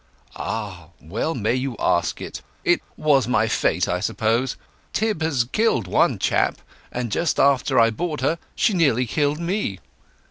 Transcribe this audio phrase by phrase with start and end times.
[0.35, 2.41] "Ah, well may you ask it!
[2.63, 4.57] It was my fate, I suppose.
[4.93, 6.59] Tib has killed one chap;
[6.91, 9.77] and just after I bought her she nearly killed me.